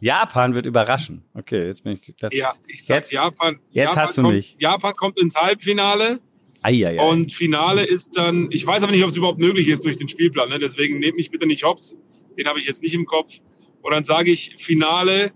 [0.00, 1.24] Japan wird überraschen.
[1.34, 2.14] Okay, jetzt bin ich.
[2.18, 3.58] Das, ja, ich sag jetzt, Japan.
[3.70, 4.56] Jetzt Japan hast du kommt, mich.
[4.58, 6.20] Japan kommt ins Halbfinale.
[6.62, 6.98] Eieiei.
[6.98, 10.08] Und Finale ist dann, ich weiß aber nicht, ob es überhaupt möglich ist durch den
[10.08, 10.58] Spielplan, ne?
[10.58, 11.98] deswegen nehmt mich bitte nicht hops,
[12.38, 13.40] den habe ich jetzt nicht im Kopf.
[13.82, 15.32] Und dann sage ich Finale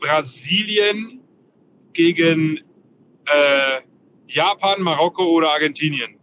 [0.00, 1.20] Brasilien
[1.94, 2.58] gegen
[3.24, 3.80] äh,
[4.28, 6.16] Japan, Marokko oder Argentinien.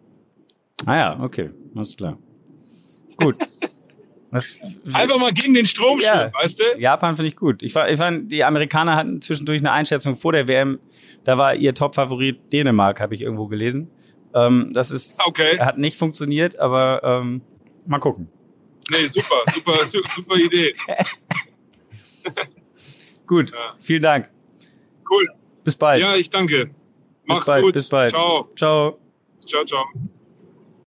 [0.86, 2.20] Ah ja, okay, alles klar.
[3.18, 3.38] Gut.
[4.30, 4.58] Was,
[4.92, 6.80] Einfach mal gegen den Strom ja, schwimmen, weißt du?
[6.80, 7.64] Japan finde ich gut.
[7.64, 10.80] Ich, ich fand, die Amerikaner hatten zwischendurch eine Einschätzung vor der WM.
[11.24, 13.90] Da war ihr Top-Favorit Dänemark, habe ich irgendwo gelesen.
[14.34, 15.60] Ähm, das ist okay.
[15.60, 17.42] hat nicht funktioniert, aber ähm,
[17.86, 18.28] mal gucken.
[18.92, 20.76] Nee, super, super, super Idee.
[23.28, 23.76] gut, ja.
[23.80, 24.30] vielen Dank.
[25.10, 25.28] Cool.
[25.64, 26.02] Bis bald.
[26.02, 26.70] Ja, ich danke.
[27.26, 27.74] Mach's bis bald, gut.
[27.74, 28.10] Bis bald.
[28.12, 28.50] Ciao.
[28.56, 29.00] Ciao.
[29.46, 29.86] Ciao, ciao.